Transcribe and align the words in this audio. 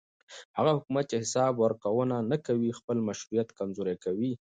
هغه 0.57 0.71
حکومت 0.77 1.05
چې 1.11 1.17
حساب 1.23 1.53
ورکوونه 1.57 2.15
نه 2.31 2.37
کوي 2.47 2.71
خپل 2.79 2.97
مشروعیت 3.07 3.49
کمزوری 3.59 3.95
کوي 4.05 4.31